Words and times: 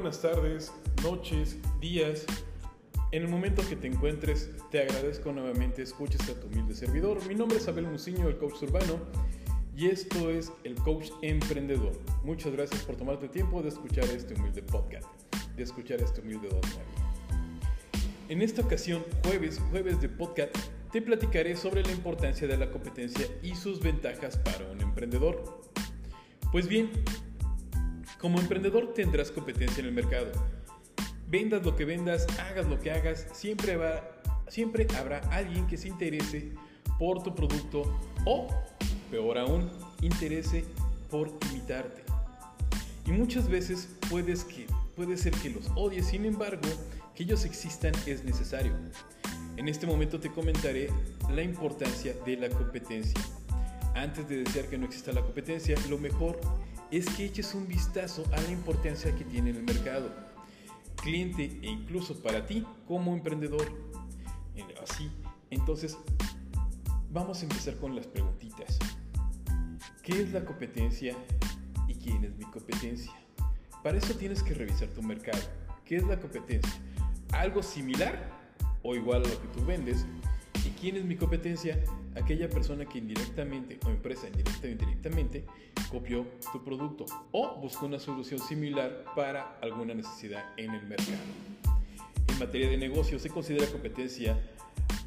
buenas 0.00 0.22
tardes, 0.22 0.72
noches, 1.02 1.58
días. 1.78 2.24
En 3.12 3.22
el 3.22 3.28
momento 3.28 3.62
que 3.68 3.76
te 3.76 3.86
encuentres, 3.86 4.50
te 4.70 4.80
agradezco 4.80 5.30
nuevamente 5.30 5.82
escuches 5.82 6.22
a 6.30 6.40
tu 6.40 6.46
humilde 6.46 6.74
servidor. 6.74 7.18
Mi 7.28 7.34
nombre 7.34 7.58
es 7.58 7.68
Abel 7.68 7.86
Muciño, 7.86 8.26
el 8.26 8.38
coach 8.38 8.62
urbano, 8.62 8.98
y 9.76 9.88
esto 9.88 10.30
es 10.30 10.52
el 10.64 10.74
coach 10.76 11.10
emprendedor. 11.20 11.92
Muchas 12.24 12.50
gracias 12.52 12.82
por 12.84 12.96
tomarte 12.96 13.28
tiempo 13.28 13.60
de 13.60 13.68
escuchar 13.68 14.04
este 14.04 14.32
humilde 14.32 14.62
podcast, 14.62 15.06
de 15.54 15.64
escuchar 15.64 16.00
este 16.00 16.22
humilde 16.22 16.48
Don 16.48 16.60
En 18.30 18.40
esta 18.40 18.62
ocasión, 18.62 19.04
jueves, 19.24 19.60
jueves 19.70 20.00
de 20.00 20.08
podcast, 20.08 20.56
te 20.92 21.02
platicaré 21.02 21.56
sobre 21.56 21.82
la 21.82 21.92
importancia 21.92 22.48
de 22.48 22.56
la 22.56 22.70
competencia 22.70 23.26
y 23.42 23.54
sus 23.54 23.80
ventajas 23.80 24.38
para 24.38 24.66
un 24.70 24.80
emprendedor. 24.80 25.60
Pues 26.52 26.68
bien, 26.68 26.90
como 28.20 28.38
emprendedor 28.38 28.92
tendrás 28.92 29.30
competencia 29.30 29.80
en 29.80 29.86
el 29.86 29.92
mercado. 29.92 30.30
Vendas 31.28 31.64
lo 31.64 31.74
que 31.74 31.84
vendas, 31.84 32.26
hagas 32.38 32.66
lo 32.66 32.78
que 32.78 32.90
hagas, 32.90 33.26
siempre, 33.32 33.76
va, 33.76 34.02
siempre 34.48 34.86
habrá 34.98 35.18
alguien 35.30 35.66
que 35.66 35.76
se 35.76 35.88
interese 35.88 36.52
por 36.98 37.22
tu 37.22 37.34
producto 37.34 37.98
o, 38.26 38.48
peor 39.10 39.38
aún, 39.38 39.70
interese 40.02 40.64
por 41.08 41.32
imitarte. 41.50 42.02
Y 43.06 43.12
muchas 43.12 43.48
veces 43.48 43.88
puedes 44.10 44.44
que, 44.44 44.66
puede 44.96 45.16
ser 45.16 45.32
que 45.32 45.50
los 45.50 45.70
odies, 45.74 46.06
sin 46.06 46.26
embargo, 46.26 46.68
que 47.14 47.22
ellos 47.22 47.44
existan 47.44 47.94
es 48.06 48.22
necesario. 48.24 48.72
En 49.56 49.68
este 49.68 49.86
momento 49.86 50.20
te 50.20 50.30
comentaré 50.30 50.90
la 51.30 51.42
importancia 51.42 52.14
de 52.26 52.36
la 52.36 52.50
competencia. 52.50 53.20
Antes 53.94 54.28
de 54.28 54.44
desear 54.44 54.66
que 54.66 54.78
no 54.78 54.86
exista 54.86 55.12
la 55.12 55.22
competencia, 55.22 55.76
lo 55.88 55.98
mejor 55.98 56.38
es 56.90 57.06
que 57.10 57.24
eches 57.24 57.54
un 57.54 57.68
vistazo 57.68 58.24
a 58.32 58.40
la 58.40 58.50
importancia 58.50 59.14
que 59.14 59.24
tiene 59.24 59.50
en 59.50 59.56
el 59.56 59.62
mercado, 59.62 60.10
cliente 60.96 61.58
e 61.62 61.68
incluso 61.68 62.20
para 62.22 62.46
ti 62.46 62.66
como 62.86 63.14
emprendedor. 63.14 63.90
Así, 64.82 65.10
entonces, 65.50 65.98
vamos 67.10 67.40
a 67.40 67.42
empezar 67.42 67.76
con 67.76 67.94
las 67.94 68.06
preguntitas. 68.06 68.78
¿Qué 70.02 70.22
es 70.22 70.32
la 70.32 70.44
competencia 70.44 71.14
y 71.86 71.94
quién 71.94 72.24
es 72.24 72.34
mi 72.36 72.44
competencia? 72.46 73.12
Para 73.82 73.98
eso 73.98 74.14
tienes 74.14 74.42
que 74.42 74.54
revisar 74.54 74.88
tu 74.88 75.02
mercado. 75.02 75.42
¿Qué 75.84 75.96
es 75.96 76.04
la 76.04 76.18
competencia? 76.18 76.72
¿Algo 77.32 77.62
similar 77.62 78.30
o 78.82 78.94
igual 78.94 79.22
a 79.24 79.28
lo 79.28 79.42
que 79.42 79.48
tú 79.48 79.64
vendes? 79.64 80.06
¿Y 80.64 80.70
quién 80.80 80.96
es 80.96 81.04
mi 81.04 81.16
competencia? 81.16 81.82
aquella 82.14 82.48
persona 82.48 82.84
que 82.86 82.98
indirectamente 82.98 83.78
o 83.86 83.90
empresa 83.90 84.26
indirecta 84.26 84.66
o 84.66 84.70
indirectamente 84.70 85.44
copió 85.90 86.26
tu 86.52 86.62
producto 86.62 87.06
o 87.32 87.56
buscó 87.60 87.86
una 87.86 87.98
solución 87.98 88.40
similar 88.40 89.04
para 89.14 89.58
alguna 89.60 89.94
necesidad 89.94 90.44
en 90.56 90.74
el 90.74 90.82
mercado. 90.86 91.18
En 92.28 92.38
materia 92.38 92.68
de 92.68 92.76
negocio 92.76 93.18
se 93.18 93.28
considera 93.28 93.66
competencia 93.66 94.38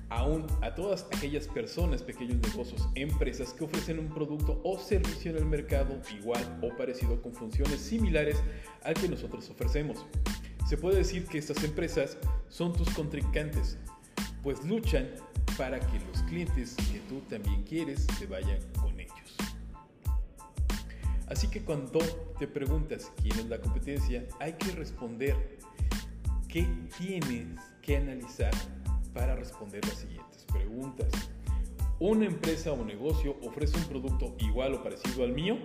aún 0.10 0.46
a 0.62 0.76
todas 0.76 1.08
aquellas 1.16 1.48
personas, 1.48 2.04
pequeños 2.04 2.38
negocios, 2.38 2.88
empresas 2.94 3.52
que 3.54 3.64
ofrecen 3.64 3.98
un 3.98 4.10
producto 4.10 4.62
o 4.64 4.78
servicio 4.78 5.32
en 5.32 5.38
el 5.38 5.46
mercado 5.46 6.00
igual 6.16 6.60
o 6.62 6.76
parecido 6.78 7.22
con 7.22 7.34
funciones 7.34 7.80
similares 7.80 8.38
al 8.84 8.94
que 8.94 9.10
nosotros 9.10 9.50
ofrecemos. 9.50 10.06
Se 10.68 10.78
puede 10.78 10.98
decir 10.98 11.26
que 11.26 11.40
estas 11.40 11.64
empresas 11.64 12.18
son 12.48 12.74
tus 12.74 12.90
contrincantes, 12.92 13.78
pues 14.44 14.64
luchan 14.64 15.10
para 15.58 15.80
que 15.80 16.00
los 16.00 16.24
clientes 16.24 16.76
que 16.92 17.00
tú 17.10 17.22
también 17.30 17.64
quieres 17.64 18.06
se 18.18 18.26
vayan 18.26 18.60
con 18.80 19.00
ellos. 19.00 19.36
Así 21.28 21.48
que 21.48 21.62
cuando 21.62 22.00
te 22.38 22.48
preguntas 22.48 23.12
quién 23.22 23.38
es 23.40 23.46
la 23.48 23.60
competencia, 23.60 24.26
hay 24.40 24.54
que 24.54 24.72
responder 24.72 25.36
qué 26.48 26.68
tienes 26.98 27.60
que 27.82 27.98
analizar 27.98 28.54
para 29.14 29.36
responder 29.36 29.86
las 29.86 29.98
siguientes 29.98 30.46
preguntas. 30.52 31.12
¿Una 32.00 32.26
empresa 32.26 32.72
o 32.72 32.84
negocio 32.84 33.38
ofrece 33.44 33.78
un 33.78 33.86
producto 33.86 34.36
igual 34.40 34.74
o 34.74 34.84
parecido 34.84 35.24
al 35.24 35.34
mío? 35.34 35.58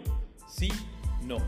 Sí, 0.48 0.68
no. 1.24 1.38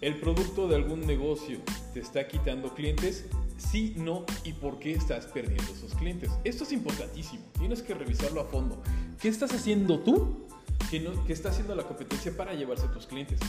¿El 0.00 0.18
producto 0.18 0.68
de 0.68 0.76
algún 0.76 1.06
negocio 1.06 1.58
te 1.92 2.00
está 2.00 2.26
quitando 2.26 2.74
clientes? 2.74 3.26
Sí, 3.56 3.94
no 3.96 4.24
y 4.44 4.52
por 4.52 4.78
qué 4.78 4.92
estás 4.92 5.26
perdiendo 5.26 5.72
esos 5.72 5.94
clientes. 5.94 6.30
Esto 6.44 6.64
es 6.64 6.72
importantísimo, 6.72 7.44
tienes 7.58 7.82
que 7.82 7.94
revisarlo 7.94 8.40
a 8.40 8.44
fondo. 8.44 8.82
¿Qué 9.20 9.28
estás 9.28 9.52
haciendo 9.52 10.00
tú 10.00 10.46
que, 10.90 11.00
no, 11.00 11.24
que 11.24 11.32
está 11.32 11.50
haciendo 11.50 11.74
la 11.74 11.84
competencia 11.84 12.36
para 12.36 12.54
llevarse 12.54 12.86
a 12.86 12.92
tus 12.92 13.06
clientes? 13.06 13.40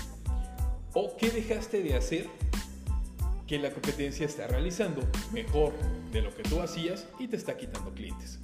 ¿O 0.93 1.15
qué 1.17 1.29
dejaste 1.29 1.81
de 1.81 1.95
hacer 1.95 2.27
que 3.47 3.59
la 3.59 3.71
competencia 3.71 4.25
está 4.25 4.47
realizando 4.47 5.01
mejor 5.33 5.73
de 6.11 6.21
lo 6.21 6.33
que 6.33 6.43
tú 6.43 6.61
hacías 6.61 7.05
y 7.19 7.27
te 7.27 7.35
está 7.35 7.57
quitando 7.57 7.93
clientes? 7.93 8.39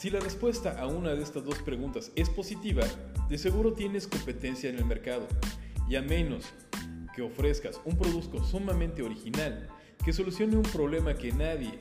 Si 0.00 0.08
la 0.08 0.18
respuesta 0.18 0.80
a 0.80 0.86
una 0.86 1.14
de 1.14 1.22
estas 1.22 1.44
dos 1.44 1.58
preguntas 1.58 2.10
es 2.16 2.30
positiva, 2.30 2.84
de 3.28 3.36
seguro 3.36 3.74
tienes 3.74 4.06
competencia 4.06 4.70
en 4.70 4.78
el 4.78 4.86
mercado 4.86 5.26
y 5.90 5.96
a 5.96 6.02
menos 6.02 6.46
que 7.14 7.20
ofrezcas 7.20 7.78
un 7.84 7.98
producto 7.98 8.42
sumamente 8.42 9.02
original 9.02 9.68
que 10.04 10.12
solucione 10.12 10.56
un 10.56 10.62
problema 10.62 11.14
que 11.14 11.32
nadie 11.32 11.78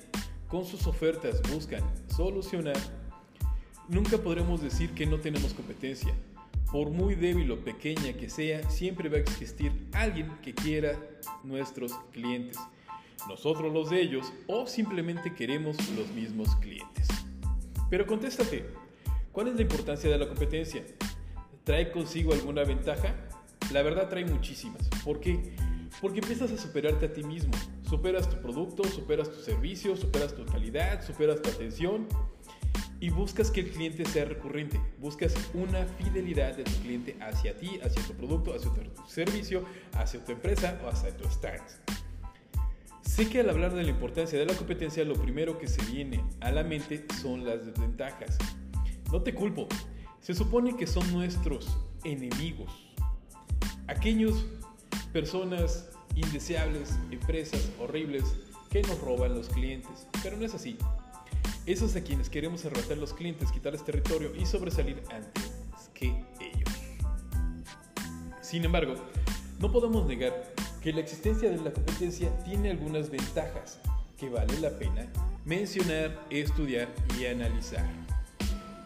con 0.48 0.66
sus 0.66 0.88
ofertas 0.88 1.42
buscan 1.54 1.84
solucionar, 2.16 2.78
nunca 3.88 4.18
podremos 4.18 4.62
decir 4.62 4.92
que 4.94 5.06
no 5.06 5.20
tenemos 5.20 5.54
competencia. 5.54 6.14
Por 6.72 6.90
muy 6.90 7.16
débil 7.16 7.52
o 7.52 7.60
pequeña 7.64 8.14
que 8.14 8.30
sea, 8.30 8.70
siempre 8.70 9.10
va 9.10 9.18
a 9.18 9.22
existir 9.22 9.72
alguien 9.94 10.32
que 10.44 10.54
quiera 10.54 11.00
nuestros 11.44 11.94
clientes. 12.12 12.58
Nosotros 13.28 13.74
los 13.74 13.90
de 13.90 14.02
ellos 14.02 14.32
o 14.48 14.68
simplemente 14.68 15.34
queremos 15.34 15.78
los 15.92 16.10
mismos 16.12 16.56
clientes. 16.58 17.08
Pero 17.90 18.06
contéstate, 18.06 18.66
¿cuál 19.32 19.48
es 19.48 19.56
la 19.56 19.64
importancia 19.64 20.10
de 20.10 20.18
la 20.18 20.28
competencia? 20.28 20.84
¿Trae 21.64 21.92
consigo 21.92 22.34
alguna 22.34 22.64
ventaja? 22.64 23.16
La 23.72 23.82
verdad 23.82 24.10
trae 24.10 24.26
muchísimas. 24.26 24.88
¿Por 25.04 25.20
qué? 25.20 25.56
Porque 26.02 26.20
empiezas 26.20 26.52
a 26.52 26.58
superarte 26.58 27.08
a 27.08 27.14
ti 27.14 27.24
mismo. 27.24 27.54
Superas 27.90 28.30
tu 28.30 28.36
producto, 28.38 28.84
superas 28.84 29.32
tu 29.32 29.42
servicio, 29.42 29.96
superas 29.96 30.36
tu 30.36 30.46
calidad, 30.46 31.04
superas 31.04 31.42
tu 31.42 31.50
atención 31.50 32.08
y 33.00 33.10
buscas 33.10 33.50
que 33.50 33.62
el 33.62 33.72
cliente 33.72 34.06
sea 34.06 34.26
recurrente. 34.26 34.80
Buscas 35.00 35.34
una 35.56 35.86
fidelidad 35.86 36.56
de 36.56 36.66
tu 36.66 36.72
cliente 36.82 37.18
hacia 37.20 37.58
ti, 37.58 37.80
hacia 37.84 38.04
tu 38.04 38.14
producto, 38.14 38.54
hacia 38.54 38.72
tu 38.72 38.82
servicio, 39.08 39.64
hacia 39.94 40.24
tu 40.24 40.34
empresa 40.34 40.80
o 40.86 40.88
hacia 40.88 41.18
tu 41.18 41.28
stand. 41.30 41.64
Sé 43.02 43.28
que 43.28 43.40
al 43.40 43.50
hablar 43.50 43.74
de 43.74 43.82
la 43.82 43.90
importancia 43.90 44.38
de 44.38 44.46
la 44.46 44.54
competencia, 44.54 45.04
lo 45.04 45.16
primero 45.16 45.58
que 45.58 45.68
se 45.68 45.84
viene 45.92 46.24
a 46.42 46.52
la 46.52 46.64
mente 46.64 47.08
son 47.20 47.44
las 47.44 47.66
desventajas. 47.66 48.38
No 49.12 49.24
te 49.24 49.34
culpo, 49.34 49.68
se 50.22 50.36
supone 50.36 50.78
que 50.78 50.86
son 50.86 51.12
nuestros 51.12 51.76
enemigos. 52.04 52.94
Aquellos 53.88 54.46
personas 55.12 55.90
indeseables, 56.16 56.92
empresas 57.12 57.70
horribles 57.80 58.24
que 58.70 58.82
nos 58.82 59.00
roban 59.02 59.36
los 59.36 59.50
clientes. 59.50 60.08
Pero 60.24 60.38
no 60.38 60.46
es 60.46 60.54
así. 60.54 60.78
Esos 61.66 61.96
a 61.96 62.02
quienes 62.02 62.30
queremos 62.30 62.66
arrebatar 62.66 62.98
los 62.98 63.14
clientes, 63.14 63.52
quitarles 63.52 63.84
territorio 63.84 64.34
y 64.36 64.46
sobresalir 64.46 65.04
antes 65.12 65.52
que 65.94 66.08
ellos. 66.40 66.70
Sin 68.42 68.66
embargo, 68.66 68.96
no 69.60 69.72
podemos 69.72 70.06
negar 70.06 70.54
que 70.82 70.94
la 70.94 71.02
existencia 71.02 71.50
de 71.50 71.58
la 71.58 71.72
competencia 71.72 72.36
tiene 72.44 72.72
algunas 72.72 73.10
ventajas 73.10 73.80
que 74.18 74.30
vale 74.30 74.60
la 74.60 74.72
pena 74.78 75.08
mencionar, 75.46 76.26
estudiar 76.30 76.88
y 77.20 77.26
analizar. 77.26 77.86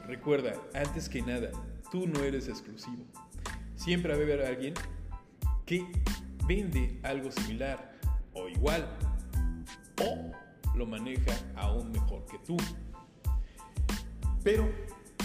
Recuerda, 0.08 0.54
antes 0.74 1.10
que 1.10 1.22
nada, 1.22 1.52
tú 1.92 2.08
no 2.08 2.22
eres 2.24 2.48
exclusivo. 2.48 3.06
Siempre 3.76 4.14
va 4.14 4.44
a 4.44 4.48
alguien 4.48 4.74
que 5.66 5.86
vende 6.48 7.00
algo 7.04 7.32
similar 7.32 7.94
o 8.34 8.48
igual 8.48 8.88
o 10.02 10.32
lo 10.76 10.86
maneja 10.86 11.34
aún 11.56 11.92
mejor 11.92 12.26
que 12.26 12.40
tú. 12.40 12.58
Pero 14.44 14.70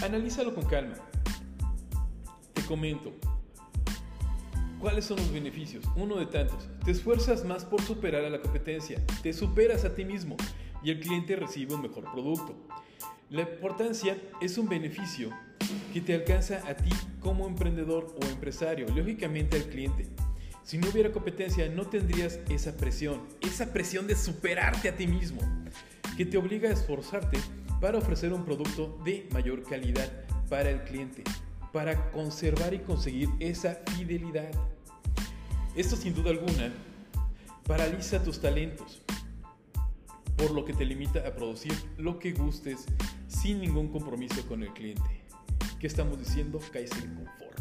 analízalo 0.03 0.53
con 0.53 0.65
calma. 0.65 0.95
Te 2.53 2.61
comento, 2.63 3.13
¿cuáles 4.79 5.05
son 5.05 5.17
los 5.17 5.31
beneficios? 5.31 5.83
Uno 5.95 6.17
de 6.17 6.25
tantos. 6.27 6.69
Te 6.85 6.91
esfuerzas 6.91 7.43
más 7.43 7.65
por 7.65 7.81
superar 7.81 8.23
a 8.25 8.29
la 8.29 8.41
competencia, 8.41 9.03
te 9.21 9.33
superas 9.33 9.85
a 9.85 9.95
ti 9.95 10.05
mismo 10.05 10.37
y 10.83 10.91
el 10.91 10.99
cliente 10.99 11.35
recibe 11.35 11.75
un 11.75 11.81
mejor 11.81 12.11
producto. 12.11 12.55
La 13.29 13.41
importancia 13.41 14.17
es 14.41 14.57
un 14.57 14.67
beneficio 14.67 15.29
que 15.93 16.01
te 16.01 16.15
alcanza 16.15 16.67
a 16.67 16.75
ti 16.75 16.89
como 17.19 17.47
emprendedor 17.47 18.15
o 18.21 18.25
empresario, 18.25 18.87
lógicamente 18.95 19.57
al 19.57 19.63
cliente. 19.63 20.07
Si 20.69 20.77
no 20.77 20.87
hubiera 20.87 21.11
competencia, 21.11 21.67
no 21.67 21.87
tendrías 21.87 22.39
esa 22.47 22.77
presión, 22.77 23.23
esa 23.41 23.73
presión 23.73 24.05
de 24.05 24.15
superarte 24.15 24.87
a 24.87 24.95
ti 24.95 25.07
mismo, 25.07 25.41
que 26.15 26.27
te 26.27 26.37
obliga 26.37 26.69
a 26.69 26.73
esforzarte 26.73 27.39
para 27.81 27.97
ofrecer 27.97 28.31
un 28.33 28.45
producto 28.45 28.99
de 29.03 29.27
mayor 29.31 29.63
calidad 29.63 30.07
para 30.47 30.69
el 30.69 30.83
cliente, 30.83 31.23
para 31.73 32.11
conservar 32.11 32.75
y 32.75 32.81
conseguir 32.81 33.29
esa 33.39 33.81
fidelidad. 33.97 34.51
Esto 35.75 35.95
sin 35.95 36.13
duda 36.13 36.29
alguna 36.29 36.71
paraliza 37.65 38.21
tus 38.21 38.39
talentos, 38.39 39.01
por 40.37 40.51
lo 40.51 40.65
que 40.65 40.73
te 40.73 40.85
limita 40.85 41.27
a 41.27 41.33
producir 41.33 41.73
lo 41.97 42.19
que 42.19 42.31
gustes 42.31 42.85
sin 43.27 43.59
ningún 43.59 43.87
compromiso 43.87 44.47
con 44.47 44.61
el 44.61 44.71
cliente. 44.73 45.23
¿Qué 45.79 45.87
estamos 45.87 46.19
diciendo? 46.19 46.59
Caes 46.71 46.91
confort. 46.91 47.59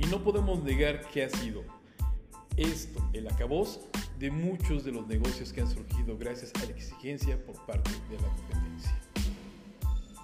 Y 0.00 0.06
no 0.06 0.24
podemos 0.24 0.64
negar 0.64 1.08
que 1.10 1.22
ha 1.22 1.30
sido 1.30 1.62
esto 2.56 3.00
el 3.12 3.28
acabos 3.28 3.80
de 4.18 4.30
muchos 4.30 4.84
de 4.84 4.92
los 4.92 5.06
negocios 5.06 5.52
que 5.52 5.62
han 5.62 5.70
surgido 5.70 6.16
gracias 6.18 6.52
a 6.56 6.66
la 6.66 6.72
exigencia 6.72 7.42
por 7.44 7.56
parte 7.66 7.90
de 8.10 8.16
la 8.16 8.28
competencia. 8.28 9.00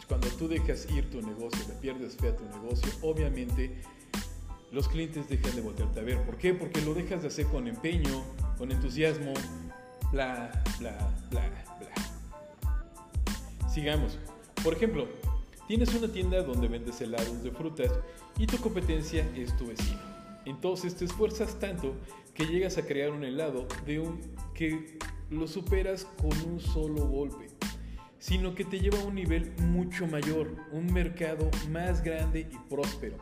Cuando 0.08 0.28
tú 0.28 0.46
dejas 0.46 0.86
ir 0.90 1.10
tu 1.10 1.20
negocio, 1.20 1.58
le 1.68 1.74
pierdes 1.74 2.16
fe 2.16 2.28
a 2.28 2.36
tu 2.36 2.44
negocio, 2.44 2.90
obviamente 3.02 3.74
los 4.70 4.88
clientes 4.88 5.28
dejan 5.28 5.56
de 5.56 5.62
voltearte 5.62 6.00
a 6.00 6.02
ver. 6.02 6.22
¿Por 6.24 6.36
qué? 6.36 6.52
Porque 6.54 6.80
lo 6.82 6.94
dejas 6.94 7.22
de 7.22 7.28
hacer 7.28 7.46
con 7.46 7.66
empeño, 7.66 8.22
con 8.58 8.70
entusiasmo, 8.70 9.32
bla, 10.12 10.62
bla, 10.78 11.12
bla, 11.30 11.48
bla. 11.80 13.68
Sigamos. 13.68 14.18
Por 14.62 14.74
ejemplo, 14.74 15.08
tienes 15.66 15.94
una 15.94 16.12
tienda 16.12 16.42
donde 16.42 16.68
vendes 16.68 17.00
helados 17.00 17.42
de 17.42 17.50
frutas 17.50 17.90
y 18.38 18.46
tu 18.46 18.58
competencia 18.58 19.28
es 19.34 19.56
tu 19.56 19.66
vecino. 19.66 20.05
Entonces 20.46 20.96
te 20.96 21.04
esfuerzas 21.04 21.58
tanto 21.58 21.94
que 22.32 22.46
llegas 22.46 22.78
a 22.78 22.86
crear 22.86 23.10
un 23.10 23.24
helado 23.24 23.66
de 23.84 24.00
un 24.00 24.20
que 24.54 24.98
lo 25.28 25.46
superas 25.46 26.06
con 26.20 26.32
un 26.48 26.60
solo 26.60 27.06
golpe, 27.06 27.48
sino 28.18 28.54
que 28.54 28.64
te 28.64 28.78
lleva 28.78 29.00
a 29.00 29.04
un 29.04 29.16
nivel 29.16 29.52
mucho 29.58 30.06
mayor, 30.06 30.56
un 30.72 30.92
mercado 30.92 31.50
más 31.70 32.02
grande 32.02 32.48
y 32.50 32.58
próspero. 32.70 33.18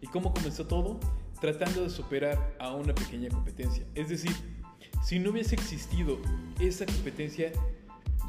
¿Y 0.00 0.06
cómo 0.06 0.32
comenzó 0.32 0.66
todo? 0.66 1.00
Tratando 1.40 1.82
de 1.82 1.90
superar 1.90 2.56
a 2.60 2.72
una 2.74 2.94
pequeña 2.94 3.30
competencia. 3.30 3.86
Es 3.94 4.10
decir, 4.10 4.32
si 5.02 5.18
no 5.18 5.30
hubiese 5.30 5.54
existido 5.54 6.18
esa 6.60 6.84
competencia, 6.84 7.50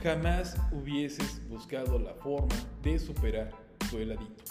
jamás 0.01 0.57
hubieses 0.71 1.45
buscado 1.49 1.99
la 1.99 2.13
forma 2.13 2.55
de 2.83 2.97
superar 2.99 3.51
tu 3.89 3.97
heladito. 3.97 4.43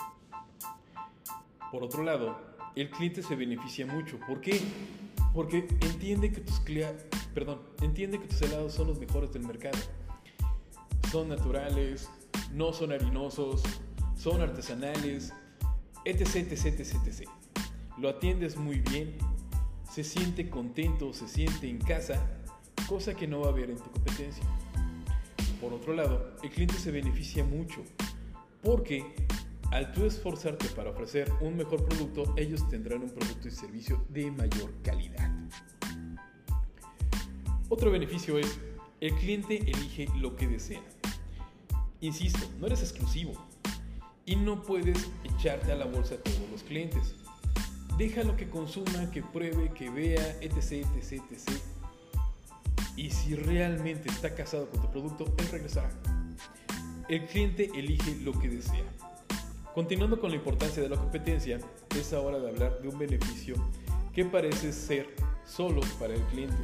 Por 1.72 1.84
otro 1.84 2.02
lado, 2.02 2.57
el 2.80 2.90
cliente 2.90 3.22
se 3.22 3.34
beneficia 3.34 3.86
mucho. 3.86 4.18
¿Por 4.26 4.40
qué? 4.40 4.60
Porque 5.34 5.66
entiende 5.80 6.30
que 6.30 6.40
tus 6.40 6.60
perdón, 7.34 7.60
entiende 7.82 8.18
que 8.18 8.26
tus 8.28 8.40
helados 8.42 8.74
son 8.74 8.88
los 8.88 8.98
mejores 8.98 9.32
del 9.32 9.46
mercado. 9.46 9.78
Son 11.10 11.28
naturales, 11.28 12.08
no 12.52 12.72
son 12.72 12.92
harinosos, 12.92 13.62
son 14.16 14.42
artesanales, 14.42 15.32
etc, 16.04 16.36
etc, 16.36 16.80
etc, 16.80 16.94
etc. 17.06 17.28
Lo 17.98 18.08
atiendes 18.08 18.56
muy 18.56 18.80
bien, 18.80 19.16
se 19.90 20.04
siente 20.04 20.48
contento, 20.48 21.12
se 21.12 21.26
siente 21.26 21.68
en 21.68 21.78
casa, 21.78 22.24
cosa 22.88 23.14
que 23.14 23.26
no 23.26 23.40
va 23.40 23.46
a 23.46 23.50
haber 23.50 23.70
en 23.70 23.78
tu 23.78 23.90
competencia. 23.90 24.44
Por 25.60 25.72
otro 25.72 25.94
lado, 25.94 26.36
el 26.42 26.50
cliente 26.50 26.74
se 26.74 26.92
beneficia 26.92 27.42
mucho 27.42 27.82
porque 28.62 29.04
al 29.70 29.92
tú 29.92 30.06
esforzarte 30.06 30.68
para 30.70 30.90
ofrecer 30.90 31.30
un 31.40 31.56
mejor 31.56 31.84
producto, 31.84 32.34
ellos 32.36 32.68
tendrán 32.68 33.02
un 33.02 33.10
producto 33.10 33.48
y 33.48 33.50
servicio 33.50 34.04
de 34.08 34.30
mayor 34.30 34.72
calidad. 34.82 35.30
Otro 37.68 37.90
beneficio 37.90 38.38
es, 38.38 38.58
el 39.00 39.14
cliente 39.16 39.58
elige 39.58 40.08
lo 40.16 40.34
que 40.36 40.48
desea. 40.48 40.82
Insisto, 42.00 42.48
no 42.58 42.66
eres 42.66 42.80
exclusivo 42.80 43.32
y 44.24 44.36
no 44.36 44.62
puedes 44.62 45.08
echarte 45.24 45.72
a 45.72 45.76
la 45.76 45.84
bolsa 45.84 46.14
a 46.14 46.18
todos 46.18 46.50
los 46.50 46.62
clientes. 46.62 47.14
Déjalo 47.98 48.36
que 48.36 48.48
consuma, 48.48 49.10
que 49.10 49.22
pruebe, 49.22 49.70
que 49.72 49.90
vea, 49.90 50.36
etc, 50.40 50.86
etc, 50.96 51.22
etc. 51.30 51.50
Y 52.96 53.10
si 53.10 53.34
realmente 53.34 54.08
está 54.08 54.34
casado 54.34 54.70
con 54.70 54.80
tu 54.80 54.90
producto, 54.90 55.34
él 55.38 55.48
regresará. 55.48 55.90
El 57.08 57.26
cliente 57.26 57.70
elige 57.74 58.16
lo 58.22 58.32
que 58.38 58.48
desea. 58.48 58.84
Continuando 59.78 60.18
con 60.18 60.30
la 60.30 60.36
importancia 60.36 60.82
de 60.82 60.88
la 60.88 60.96
competencia, 60.96 61.60
es 61.96 62.12
hora 62.12 62.40
de 62.40 62.48
hablar 62.48 62.82
de 62.82 62.88
un 62.88 62.98
beneficio 62.98 63.54
que 64.12 64.24
parece 64.24 64.72
ser 64.72 65.06
solo 65.46 65.82
para 66.00 66.14
el 66.14 66.22
cliente. 66.22 66.56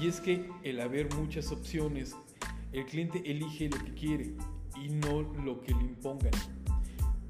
Y 0.00 0.06
es 0.06 0.20
que 0.20 0.48
el 0.62 0.78
haber 0.78 1.12
muchas 1.16 1.50
opciones, 1.50 2.14
el 2.72 2.86
cliente 2.86 3.20
elige 3.28 3.68
lo 3.68 3.78
que 3.78 3.94
quiere 3.94 4.34
y 4.80 4.90
no 4.90 5.22
lo 5.44 5.60
que 5.60 5.74
le 5.74 5.80
impongan. 5.80 6.30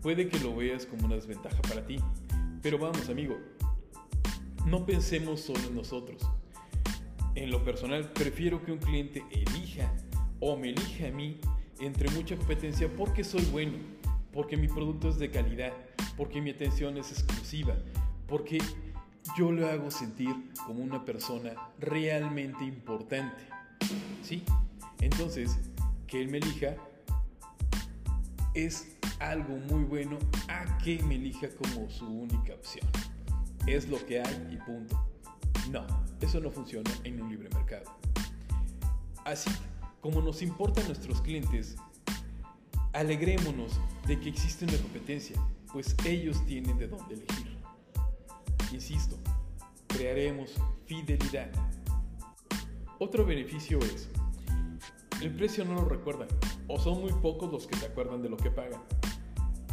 Puede 0.02 0.28
que 0.28 0.38
lo 0.40 0.54
veas 0.54 0.84
como 0.84 1.06
una 1.06 1.14
desventaja 1.14 1.62
para 1.62 1.86
ti, 1.86 1.96
pero 2.60 2.76
vamos 2.76 3.08
amigo, 3.08 3.38
no 4.66 4.84
pensemos 4.84 5.40
solo 5.40 5.60
en 5.66 5.76
nosotros. 5.76 6.28
En 7.34 7.50
lo 7.50 7.64
personal, 7.64 8.12
prefiero 8.12 8.62
que 8.62 8.70
un 8.70 8.78
cliente 8.80 9.24
elija 9.30 9.90
o 10.40 10.58
me 10.58 10.68
elija 10.68 11.08
a 11.08 11.10
mí 11.10 11.40
entre 11.80 12.10
mucha 12.10 12.36
competencia 12.36 12.94
porque 12.94 13.24
soy 13.24 13.46
bueno 13.46 13.95
porque 14.36 14.58
mi 14.58 14.68
producto 14.68 15.08
es 15.08 15.18
de 15.18 15.30
calidad, 15.30 15.72
porque 16.14 16.42
mi 16.42 16.50
atención 16.50 16.98
es 16.98 17.10
exclusiva, 17.10 17.74
porque 18.28 18.58
yo 19.36 19.50
lo 19.50 19.66
hago 19.66 19.90
sentir 19.90 20.28
como 20.66 20.84
una 20.84 21.06
persona 21.06 21.54
realmente 21.80 22.62
importante. 22.62 23.42
¿Sí? 24.22 24.44
Entonces, 25.00 25.58
que 26.06 26.20
él 26.20 26.28
me 26.28 26.36
elija 26.36 26.76
es 28.52 28.94
algo 29.20 29.56
muy 29.56 29.84
bueno 29.84 30.18
a 30.48 30.78
que 30.78 31.02
me 31.02 31.14
elija 31.14 31.48
como 31.48 31.88
su 31.88 32.06
única 32.06 32.52
opción. 32.52 32.86
Es 33.66 33.88
lo 33.88 34.04
que 34.04 34.20
hay 34.20 34.48
y 34.52 34.56
punto. 34.58 35.02
No, 35.70 35.86
eso 36.20 36.40
no 36.40 36.50
funciona 36.50 36.90
en 37.04 37.22
un 37.22 37.30
libre 37.30 37.48
mercado. 37.54 37.90
Así 39.24 39.50
como 40.02 40.20
nos 40.20 40.42
importan 40.42 40.86
nuestros 40.86 41.22
clientes, 41.22 41.76
alegrémonos 42.96 43.78
de 44.06 44.18
que 44.18 44.30
existe 44.30 44.64
una 44.64 44.78
competencia, 44.78 45.36
pues 45.70 45.94
ellos 46.06 46.44
tienen 46.46 46.78
de 46.78 46.88
dónde 46.88 47.14
elegir. 47.14 47.58
Insisto, 48.72 49.16
crearemos 49.86 50.54
fidelidad. 50.86 51.50
Otro 52.98 53.26
beneficio 53.26 53.78
es, 53.80 54.08
el 55.20 55.30
precio 55.34 55.66
no 55.66 55.74
lo 55.74 55.84
recuerdan, 55.84 56.28
o 56.68 56.78
son 56.78 57.02
muy 57.02 57.12
pocos 57.12 57.52
los 57.52 57.66
que 57.66 57.76
se 57.76 57.84
acuerdan 57.84 58.22
de 58.22 58.30
lo 58.30 58.38
que 58.38 58.50
pagan. 58.50 58.80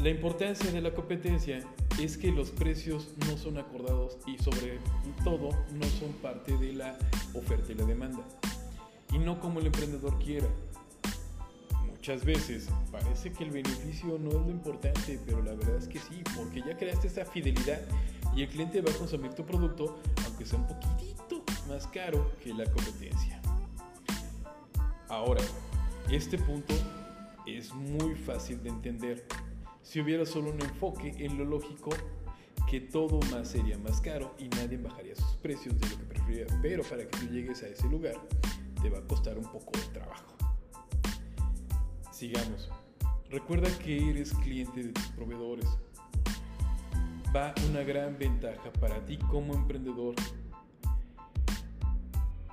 La 0.02 0.10
importancia 0.10 0.70
de 0.70 0.82
la 0.82 0.94
competencia 0.94 1.64
es 2.02 2.18
que 2.18 2.30
los 2.30 2.52
precios 2.52 3.14
no 3.30 3.38
son 3.38 3.58
acordados 3.58 4.18
y 4.28 4.38
sobre 4.38 4.80
todo 5.24 5.52
no 5.72 5.86
son 5.98 6.12
parte 6.22 6.58
de 6.58 6.74
la 6.74 6.98
oferta 7.34 7.72
y 7.72 7.76
la 7.76 7.86
demanda. 7.86 8.24
Y 9.14 9.20
no 9.20 9.40
como 9.40 9.62
el 9.62 9.68
emprendedor 9.68 10.20
quiera, 10.20 10.48
muchas 12.04 12.26
veces 12.26 12.68
parece 12.92 13.32
que 13.32 13.46
el 13.46 13.52
beneficio 13.52 14.20
no 14.20 14.28
es 14.32 14.36
lo 14.36 14.50
importante, 14.50 15.18
pero 15.26 15.42
la 15.42 15.54
verdad 15.54 15.78
es 15.78 15.88
que 15.88 16.00
sí, 16.00 16.22
porque 16.36 16.62
ya 16.62 16.76
creaste 16.76 17.08
esa 17.08 17.24
fidelidad 17.24 17.80
y 18.36 18.42
el 18.42 18.50
cliente 18.50 18.82
va 18.82 18.92
a 18.92 18.94
consumir 18.96 19.34
tu 19.34 19.46
producto, 19.46 20.02
aunque 20.26 20.46
sea 20.46 20.60
un 20.60 20.68
poquitito 20.68 21.46
más 21.70 21.88
caro 21.88 22.30
que 22.44 22.54
la 22.54 22.66
competencia. 22.66 23.42
Ahora, 25.08 25.42
este 26.12 26.38
punto 26.38 26.74
es 27.48 27.74
muy 27.74 28.16
fácil 28.16 28.62
de 28.62 28.68
entender. 28.68 29.26
Si 29.82 30.02
hubiera 30.02 30.26
solo 30.26 30.52
un 30.52 30.62
enfoque 30.62 31.16
en 31.20 31.38
lo 31.38 31.46
lógico, 31.46 31.92
que 32.70 32.82
todo 32.82 33.22
más 33.32 33.48
sería 33.48 33.78
más 33.78 34.02
caro 34.02 34.36
y 34.38 34.50
nadie 34.50 34.76
bajaría 34.76 35.16
sus 35.16 35.38
precios 35.38 35.80
de 35.80 35.88
lo 35.88 35.98
que 36.00 36.04
preferiría. 36.04 36.48
Pero 36.62 36.84
para 36.84 37.08
que 37.08 37.18
tú 37.18 37.28
llegues 37.28 37.64
a 37.64 37.70
ese 37.70 37.88
lugar, 37.88 38.16
te 38.82 38.90
va 38.90 38.98
a 38.98 39.04
costar 39.04 39.38
un 39.38 39.50
poco 39.50 39.72
de 39.80 39.86
trabajo. 39.94 40.33
Sigamos. 42.24 42.70
Recuerda 43.30 43.70
que 43.80 44.10
eres 44.10 44.32
cliente 44.36 44.82
de 44.82 44.94
tus 44.94 45.08
proveedores. 45.08 45.66
Va 47.36 47.54
una 47.70 47.84
gran 47.84 48.18
ventaja 48.18 48.72
para 48.80 49.04
ti 49.04 49.18
como 49.30 49.54
emprendedor. 49.54 50.16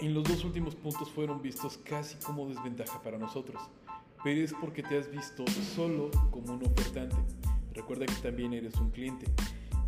En 0.00 0.12
los 0.12 0.24
dos 0.24 0.42
últimos 0.42 0.74
puntos 0.74 1.08
fueron 1.10 1.40
vistos 1.40 1.78
casi 1.84 2.16
como 2.16 2.48
desventaja 2.48 3.00
para 3.00 3.16
nosotros, 3.16 3.62
pero 4.24 4.40
es 4.40 4.52
porque 4.54 4.82
te 4.82 4.98
has 4.98 5.08
visto 5.08 5.44
solo 5.76 6.10
como 6.32 6.54
un 6.54 6.66
ofertante. 6.66 7.14
Recuerda 7.72 8.06
que 8.06 8.14
también 8.14 8.52
eres 8.52 8.74
un 8.74 8.90
cliente 8.90 9.26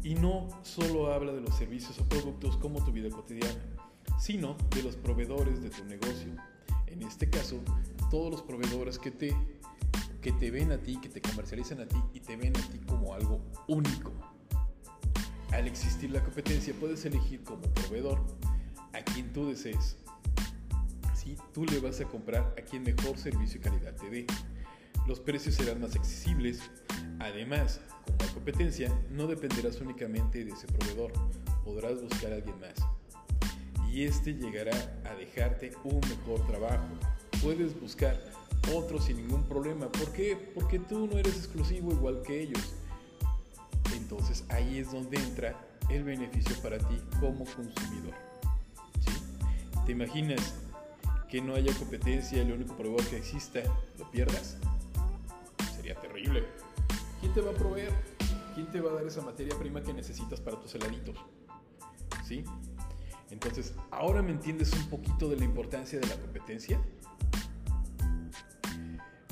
y 0.05 0.15
no 0.15 0.47
solo 0.63 1.13
habla 1.13 1.33
de 1.33 1.41
los 1.41 1.57
servicios 1.57 1.99
o 1.99 2.05
productos 2.05 2.57
como 2.59 2.85
tu 2.85 2.93
vida 2.93 3.11
cotidiana, 3.11 3.61
sino 4.21 4.57
de 4.77 4.85
los 4.85 4.95
proveedores 4.95 5.61
de 5.61 5.71
tu 5.71 5.85
negocio. 5.87 6.31
En 6.87 7.03
este 7.03 7.29
caso, 7.29 7.59
todos 8.13 8.31
los 8.31 8.43
proveedores 8.43 8.99
que 8.99 9.11
te 9.11 9.35
que 10.23 10.33
te 10.33 10.51
ven 10.53 10.71
a 10.71 10.79
ti, 10.79 10.99
que 11.01 11.09
te 11.09 11.21
comercializan 11.21 11.81
a 11.81 11.87
ti 11.87 11.97
y 12.15 12.21
te 12.21 12.37
ven 12.37 12.57
a 12.57 12.61
ti 12.71 12.79
como 12.79 13.13
algo 13.13 13.43
único. 13.67 14.13
Al 15.51 15.67
existir 15.67 16.11
la 16.11 16.23
competencia 16.23 16.73
puedes 16.79 17.05
elegir 17.05 17.43
como 17.43 17.63
proveedor 17.63 18.25
a 18.93 19.03
quien 19.03 19.33
tú 19.33 19.49
desees. 19.49 19.97
Si 21.15 21.37
Tú 21.53 21.67
le 21.67 21.81
vas 21.81 22.01
a 22.01 22.05
comprar 22.05 22.55
a 22.59 22.63
quien 22.63 22.85
mejor 22.85 23.19
servicio 23.19 23.61
y 23.61 23.63
calidad 23.63 23.95
te 23.95 24.09
dé. 24.11 24.27
Los 25.07 25.21
precios 25.21 25.57
serán 25.57 25.81
más 25.81 25.95
accesibles. 25.97 26.61
Además, 27.19 27.81
como 28.07 28.19
hay 28.21 28.29
competencia, 28.29 28.93
no 29.11 29.27
dependerás 29.27 29.81
únicamente 29.81 30.45
de 30.45 30.53
ese 30.53 30.67
proveedor. 30.69 31.13
Podrás 31.65 32.01
buscar 32.01 32.33
a 32.33 32.37
alguien 32.37 32.59
más. 32.61 32.75
y 33.93 34.05
este 34.05 34.33
llegará 34.33 34.73
a 35.05 35.15
dejarte 35.15 35.73
un 35.85 36.01
mejor 36.01 36.47
trabajo. 36.47 36.89
Puedes 37.43 37.79
buscar 37.79 38.19
otro 38.75 39.01
sin 39.01 39.17
ningún 39.17 39.45
problema. 39.45 39.89
¿Por 39.91 40.13
qué? 40.13 40.37
Porque 40.55 40.79
tú 40.79 41.07
no 41.07 41.19
eres 41.19 41.37
exclusivo 41.37 41.93
igual 41.93 42.23
que 42.23 42.41
ellos. 42.41 42.75
Entonces 43.95 44.45
ahí 44.49 44.79
es 44.79 44.93
donde 44.93 45.19
entra 45.19 45.59
el 45.89 46.05
beneficio 46.05 46.55
para 46.63 46.79
ti 46.79 47.01
como 47.21 47.45
consumidor. 47.45 48.15
¿Te 49.85 49.93
imaginas 49.93 50.55
que 51.29 51.41
no 51.41 51.55
haya 51.55 51.75
competencia 51.75 52.39
y 52.39 52.41
el 52.43 52.53
único 52.53 52.77
proveedor 52.77 53.05
que 53.07 53.17
exista 53.17 53.61
lo 53.99 54.11
pierdas? 54.11 54.57
Sería 55.77 55.95
terrible. 56.01 56.45
¿Quién 57.21 57.33
te 57.33 57.41
va 57.41 57.51
a 57.51 57.55
proveer? 57.55 57.93
¿Quién 58.55 58.71
te 58.71 58.81
va 58.81 58.91
a 58.91 58.95
dar 58.95 59.07
esa 59.07 59.23
materia 59.23 59.59
prima 59.59 59.83
que 59.83 59.93
necesitas 59.93 60.41
para 60.41 60.61
tus 60.61 60.75
heladitos? 60.75 61.17
¿Sí? 62.25 62.45
Entonces, 63.31 63.75
¿ahora 63.91 64.23
me 64.23 64.31
entiendes 64.31 64.73
un 64.75 64.89
poquito 64.89 65.29
de 65.29 65.37
la 65.37 65.45
importancia 65.45 65.99
de 65.99 66.07
la 66.07 66.17
competencia? 66.17 66.79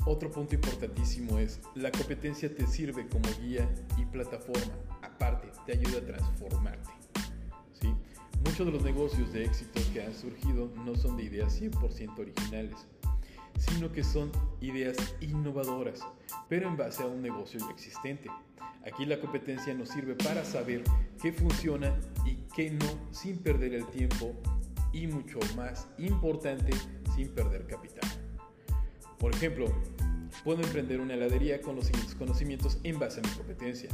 Otro 0.05 0.31
punto 0.31 0.55
importantísimo 0.55 1.37
es, 1.37 1.59
la 1.75 1.91
competencia 1.91 2.53
te 2.53 2.65
sirve 2.65 3.07
como 3.07 3.29
guía 3.39 3.69
y 3.97 4.05
plataforma. 4.05 4.73
Aparte, 5.03 5.49
te 5.67 5.73
ayuda 5.73 5.99
a 5.99 6.05
transformarte. 6.05 6.89
¿sí? 7.79 7.93
Muchos 8.43 8.65
de 8.65 8.71
los 8.71 8.83
negocios 8.83 9.31
de 9.31 9.45
éxito 9.45 9.79
que 9.93 10.03
han 10.03 10.15
surgido 10.15 10.71
no 10.85 10.95
son 10.95 11.17
de 11.17 11.23
ideas 11.23 11.61
100% 11.61 12.17
originales, 12.17 12.87
sino 13.59 13.91
que 13.91 14.03
son 14.03 14.31
ideas 14.59 14.97
innovadoras, 15.21 16.01
pero 16.49 16.67
en 16.67 16.77
base 16.77 17.03
a 17.03 17.05
un 17.05 17.21
negocio 17.21 17.59
ya 17.59 17.69
existente. 17.69 18.29
Aquí 18.83 19.05
la 19.05 19.19
competencia 19.19 19.75
nos 19.75 19.89
sirve 19.89 20.15
para 20.15 20.43
saber 20.43 20.83
qué 21.21 21.31
funciona 21.31 21.95
y 22.25 22.37
qué 22.55 22.71
no 22.71 22.87
sin 23.11 23.37
perder 23.37 23.75
el 23.75 23.85
tiempo 23.85 24.33
y 24.91 25.05
mucho 25.05 25.37
más 25.55 25.87
importante, 25.99 26.71
sin 27.15 27.29
perder 27.29 27.67
capital. 27.67 28.09
Por 29.21 29.35
ejemplo, 29.35 29.71
puedo 30.43 30.63
emprender 30.63 30.99
una 30.99 31.13
heladería 31.13 31.61
con 31.61 31.75
los 31.75 31.85
siguientes 31.85 32.15
conocimientos 32.15 32.79
en 32.83 32.97
base 32.97 33.19
a 33.19 33.23
mi 33.23 33.29
competencia. 33.29 33.89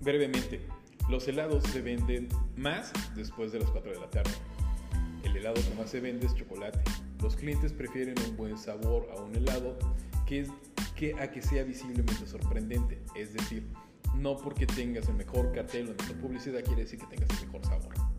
Brevemente, 0.00 0.60
los 1.08 1.28
helados 1.28 1.62
se 1.62 1.80
venden 1.80 2.28
más 2.56 2.92
después 3.14 3.52
de 3.52 3.60
las 3.60 3.70
4 3.70 3.92
de 3.92 4.00
la 4.00 4.10
tarde. 4.10 4.32
El 5.22 5.36
helado 5.36 5.54
que 5.54 5.72
más 5.78 5.88
se 5.88 6.00
vende 6.00 6.26
es 6.26 6.34
chocolate. 6.34 6.80
Los 7.22 7.36
clientes 7.36 7.72
prefieren 7.72 8.16
un 8.28 8.36
buen 8.36 8.58
sabor 8.58 9.08
a 9.16 9.20
un 9.22 9.36
helado 9.36 9.78
que, 10.26 10.48
que 10.96 11.14
a 11.20 11.30
que 11.30 11.40
sea 11.40 11.62
visiblemente 11.62 12.26
sorprendente. 12.26 12.98
Es 13.14 13.34
decir, 13.34 13.68
no 14.16 14.36
porque 14.36 14.66
tengas 14.66 15.08
el 15.08 15.14
mejor 15.14 15.52
cartel 15.52 15.90
o 15.90 15.90
la 15.90 16.02
mejor 16.02 16.16
publicidad 16.16 16.64
quiere 16.64 16.82
decir 16.82 16.98
que 16.98 17.06
tengas 17.06 17.30
el 17.38 17.46
mejor 17.46 17.64
sabor. 17.64 18.09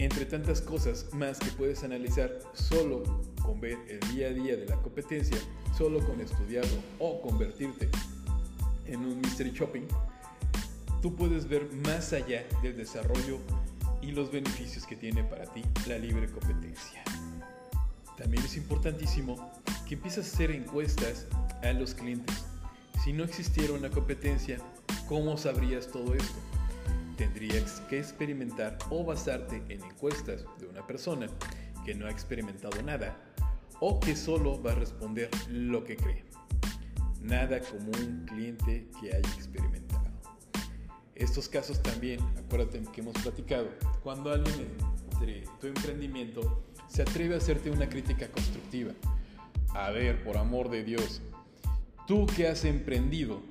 Entre 0.00 0.24
tantas 0.24 0.62
cosas 0.62 1.04
más 1.12 1.38
que 1.38 1.50
puedes 1.50 1.84
analizar 1.84 2.38
solo 2.54 3.02
con 3.42 3.60
ver 3.60 3.76
el 3.86 4.00
día 4.14 4.28
a 4.28 4.30
día 4.30 4.56
de 4.56 4.64
la 4.64 4.76
competencia, 4.76 5.36
solo 5.76 6.02
con 6.06 6.22
estudiarlo 6.22 6.78
o 6.98 7.20
convertirte 7.20 7.90
en 8.86 9.00
un 9.00 9.20
mystery 9.20 9.50
shopping, 9.50 9.82
tú 11.02 11.14
puedes 11.14 11.46
ver 11.46 11.70
más 11.86 12.14
allá 12.14 12.46
del 12.62 12.78
desarrollo 12.78 13.40
y 14.00 14.12
los 14.12 14.32
beneficios 14.32 14.86
que 14.86 14.96
tiene 14.96 15.22
para 15.22 15.44
ti 15.52 15.62
la 15.86 15.98
libre 15.98 16.30
competencia. 16.30 17.04
También 18.16 18.42
es 18.42 18.56
importantísimo 18.56 19.52
que 19.86 19.96
empieces 19.96 20.24
a 20.24 20.34
hacer 20.34 20.50
encuestas 20.50 21.26
a 21.62 21.74
los 21.74 21.92
clientes. 21.92 22.42
Si 23.04 23.12
no 23.12 23.22
existiera 23.22 23.74
una 23.74 23.90
competencia, 23.90 24.56
¿cómo 25.06 25.36
sabrías 25.36 25.88
todo 25.88 26.14
esto? 26.14 26.38
Tendrías 27.20 27.82
que 27.90 27.98
experimentar 27.98 28.78
o 28.88 29.04
basarte 29.04 29.62
en 29.68 29.84
encuestas 29.84 30.46
de 30.58 30.66
una 30.66 30.86
persona 30.86 31.26
que 31.84 31.94
no 31.94 32.06
ha 32.06 32.10
experimentado 32.10 32.82
nada 32.82 33.14
o 33.78 34.00
que 34.00 34.16
solo 34.16 34.62
va 34.62 34.72
a 34.72 34.76
responder 34.76 35.28
lo 35.50 35.84
que 35.84 35.96
cree. 35.98 36.24
Nada 37.20 37.60
como 37.60 37.92
un 37.92 38.24
cliente 38.24 38.88
que 38.98 39.08
haya 39.08 39.34
experimentado. 39.34 40.08
Estos 41.14 41.46
casos 41.46 41.82
también, 41.82 42.20
acuérdate 42.38 42.80
que 42.90 43.02
hemos 43.02 43.18
platicado, 43.18 43.68
cuando 44.02 44.32
alguien 44.32 44.68
entre 45.12 45.44
tu 45.60 45.66
emprendimiento 45.66 46.64
se 46.88 47.02
atreve 47.02 47.34
a 47.34 47.36
hacerte 47.36 47.70
una 47.70 47.86
crítica 47.86 48.28
constructiva. 48.28 48.92
A 49.74 49.90
ver, 49.90 50.24
por 50.24 50.38
amor 50.38 50.70
de 50.70 50.84
Dios, 50.84 51.20
tú 52.06 52.24
que 52.24 52.48
has 52.48 52.64
emprendido 52.64 53.42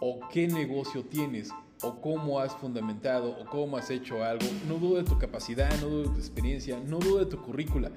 o 0.00 0.26
qué 0.30 0.48
negocio 0.48 1.04
tienes 1.04 1.50
o 1.82 2.00
cómo 2.00 2.40
has 2.40 2.54
fundamentado 2.54 3.30
o 3.30 3.44
cómo 3.46 3.76
has 3.76 3.90
hecho 3.90 4.22
algo, 4.22 4.46
no 4.68 4.78
dudo 4.78 4.96
de 4.98 5.04
tu 5.04 5.18
capacidad, 5.18 5.70
no 5.80 5.88
dudo 5.88 6.02
de 6.08 6.14
tu 6.14 6.18
experiencia, 6.18 6.78
no 6.86 6.98
dudo 6.98 7.18
de 7.18 7.26
tu 7.26 7.40
currícula. 7.42 7.90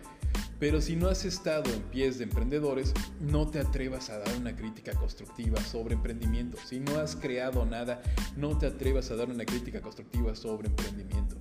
Pero 0.60 0.80
si 0.80 0.96
no 0.96 1.10
has 1.10 1.26
estado 1.26 1.70
en 1.74 1.82
pies 1.82 2.18
de 2.18 2.24
emprendedores, 2.24 2.94
no 3.20 3.48
te 3.48 3.60
atrevas 3.60 4.10
a 4.10 4.20
dar 4.20 4.38
una 4.38 4.56
crítica 4.56 4.94
constructiva 4.94 5.60
sobre 5.62 5.96
emprendimiento. 5.96 6.58
Si 6.66 6.80
no 6.80 7.00
has 7.00 7.16
creado 7.18 7.66
nada, 7.66 8.02
no 8.38 8.58
te 8.58 8.68
atrevas 8.68 9.12
a 9.12 9.16
dar 9.16 9.30
una 9.30 9.44
crítica 9.46 9.82
constructiva 9.82 10.36
sobre 10.36 10.70
emprendimiento. 10.70 11.36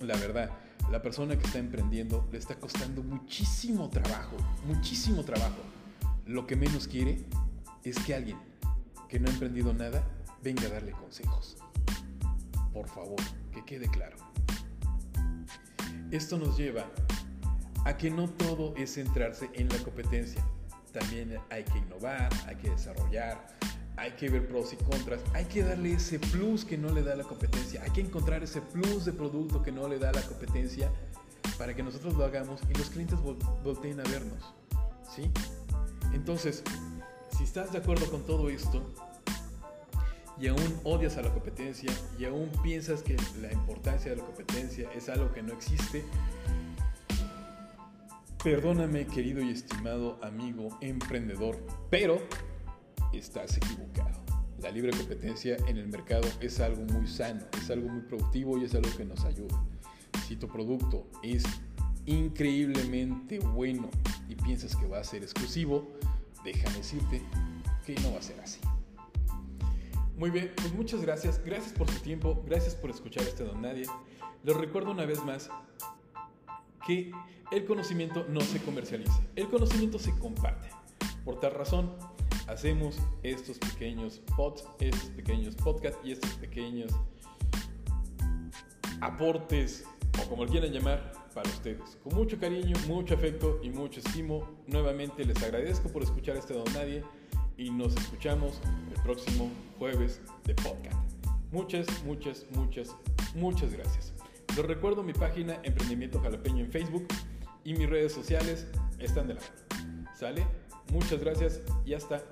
La 0.00 0.16
verdad, 0.16 0.50
la 0.90 1.00
persona 1.00 1.38
que 1.38 1.46
está 1.46 1.58
emprendiendo 1.58 2.28
le 2.30 2.38
está 2.38 2.56
costando 2.56 3.02
muchísimo 3.02 3.88
trabajo, 3.88 4.36
muchísimo 4.66 5.24
trabajo. 5.24 5.62
Lo 6.26 6.46
que 6.46 6.56
menos 6.56 6.86
quiere 6.86 7.24
es 7.84 7.98
que 8.00 8.14
alguien 8.14 8.36
que 9.08 9.18
no 9.18 9.28
ha 9.30 9.32
emprendido 9.32 9.72
nada 9.72 10.04
venga 10.42 10.66
a 10.66 10.68
darle 10.68 10.92
consejos 10.92 11.56
por 12.78 12.88
favor, 12.88 13.16
que 13.52 13.64
quede 13.64 13.88
claro. 13.88 14.16
Esto 16.12 16.38
nos 16.38 16.56
lleva 16.56 16.86
a 17.84 17.96
que 17.96 18.08
no 18.08 18.30
todo 18.30 18.72
es 18.76 18.94
centrarse 18.94 19.50
en 19.54 19.68
la 19.68 19.78
competencia. 19.78 20.46
También 20.92 21.38
hay 21.50 21.64
que 21.64 21.78
innovar, 21.78 22.30
hay 22.46 22.54
que 22.54 22.70
desarrollar, 22.70 23.48
hay 23.96 24.12
que 24.12 24.28
ver 24.30 24.46
pros 24.46 24.72
y 24.74 24.76
contras, 24.76 25.20
hay 25.34 25.46
que 25.46 25.64
darle 25.64 25.94
ese 25.94 26.20
plus 26.20 26.64
que 26.64 26.78
no 26.78 26.92
le 26.92 27.02
da 27.02 27.16
la 27.16 27.24
competencia, 27.24 27.82
hay 27.82 27.90
que 27.90 28.00
encontrar 28.00 28.44
ese 28.44 28.60
plus 28.60 29.04
de 29.04 29.12
producto 29.12 29.60
que 29.60 29.72
no 29.72 29.88
le 29.88 29.98
da 29.98 30.12
la 30.12 30.22
competencia 30.22 30.88
para 31.58 31.74
que 31.74 31.82
nosotros 31.82 32.14
lo 32.14 32.24
hagamos 32.24 32.60
y 32.70 32.78
los 32.78 32.90
clientes 32.90 33.18
volteen 33.64 33.98
a 33.98 34.04
vernos. 34.04 34.54
¿Sí? 35.16 35.32
Entonces, 36.12 36.62
si 37.36 37.42
estás 37.42 37.72
de 37.72 37.78
acuerdo 37.78 38.08
con 38.08 38.24
todo 38.24 38.48
esto, 38.48 38.84
y 40.40 40.46
aún 40.48 40.80
odias 40.84 41.16
a 41.16 41.22
la 41.22 41.32
competencia 41.32 41.90
y 42.18 42.24
aún 42.24 42.50
piensas 42.62 43.02
que 43.02 43.16
la 43.40 43.52
importancia 43.52 44.10
de 44.10 44.18
la 44.18 44.24
competencia 44.24 44.90
es 44.92 45.08
algo 45.08 45.32
que 45.32 45.42
no 45.42 45.52
existe, 45.52 46.04
perdóname 48.42 49.06
querido 49.06 49.42
y 49.42 49.50
estimado 49.50 50.18
amigo 50.22 50.68
emprendedor, 50.80 51.58
pero 51.90 52.20
estás 53.12 53.56
equivocado. 53.56 54.20
La 54.60 54.70
libre 54.70 54.90
competencia 54.90 55.56
en 55.68 55.76
el 55.76 55.88
mercado 55.88 56.28
es 56.40 56.60
algo 56.60 56.82
muy 56.84 57.06
sano, 57.06 57.44
es 57.56 57.70
algo 57.70 57.88
muy 57.88 58.02
productivo 58.02 58.58
y 58.58 58.64
es 58.64 58.74
algo 58.74 58.90
que 58.96 59.04
nos 59.04 59.24
ayuda. 59.24 59.60
Si 60.26 60.36
tu 60.36 60.48
producto 60.48 61.06
es 61.22 61.44
increíblemente 62.06 63.38
bueno 63.38 63.88
y 64.28 64.34
piensas 64.34 64.74
que 64.76 64.86
va 64.86 64.98
a 64.98 65.04
ser 65.04 65.22
exclusivo, 65.22 65.88
déjame 66.44 66.78
decirte 66.78 67.22
que 67.86 67.94
no 68.00 68.12
va 68.12 68.18
a 68.18 68.22
ser 68.22 68.40
así. 68.40 68.60
Muy 70.18 70.30
bien, 70.30 70.52
pues 70.56 70.74
muchas 70.74 71.00
gracias. 71.00 71.40
Gracias 71.44 71.72
por 71.72 71.88
su 71.88 72.00
tiempo. 72.00 72.42
Gracias 72.44 72.74
por 72.74 72.90
escuchar 72.90 73.22
este 73.22 73.44
Don 73.44 73.62
Nadie. 73.62 73.86
Les 74.42 74.56
recuerdo 74.56 74.90
una 74.90 75.06
vez 75.06 75.24
más 75.24 75.48
que 76.84 77.12
el 77.52 77.64
conocimiento 77.64 78.26
no 78.28 78.40
se 78.40 78.60
comercializa. 78.60 79.22
El 79.36 79.46
conocimiento 79.46 79.96
se 80.00 80.10
comparte. 80.18 80.70
Por 81.24 81.38
tal 81.38 81.52
razón, 81.52 81.94
hacemos 82.48 82.98
estos 83.22 83.58
pequeños 83.58 84.20
pods, 84.36 84.64
estos 84.80 85.08
pequeños 85.10 85.54
podcasts 85.54 86.00
y 86.02 86.10
estos 86.10 86.32
pequeños 86.32 86.90
aportes, 89.00 89.84
o 90.20 90.28
como 90.28 90.46
quieran 90.46 90.72
llamar, 90.72 91.12
para 91.32 91.48
ustedes. 91.48 91.96
Con 92.02 92.16
mucho 92.16 92.40
cariño, 92.40 92.74
mucho 92.88 93.14
afecto 93.14 93.60
y 93.62 93.70
mucho 93.70 94.00
estimo. 94.00 94.48
Nuevamente 94.66 95.24
les 95.24 95.40
agradezco 95.44 95.88
por 95.90 96.02
escuchar 96.02 96.36
este 96.36 96.54
Don 96.54 96.64
Nadie 96.74 97.04
y 97.58 97.70
nos 97.70 97.94
escuchamos 97.96 98.60
el 98.94 99.02
próximo 99.02 99.50
jueves 99.78 100.22
de 100.44 100.54
podcast. 100.54 100.96
Muchas, 101.50 101.86
muchas, 102.04 102.46
muchas, 102.52 102.96
muchas 103.34 103.72
gracias. 103.72 104.14
Les 104.56 104.64
recuerdo 104.64 105.02
mi 105.02 105.12
página 105.12 105.58
Emprendimiento 105.64 106.20
Jalapeño 106.20 106.64
en 106.64 106.70
Facebook 106.70 107.06
y 107.64 107.74
mis 107.74 107.90
redes 107.90 108.12
sociales 108.12 108.66
están 108.98 109.26
de 109.26 109.34
la 109.34 109.40
mano. 109.40 110.08
¿Sale? 110.16 110.46
Muchas 110.92 111.20
gracias 111.20 111.60
y 111.84 111.94
hasta 111.94 112.22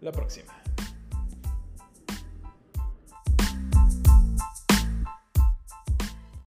la 0.00 0.12
próxima. 0.12 0.63